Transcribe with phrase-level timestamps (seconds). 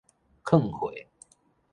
[0.43, 1.05] 囥歲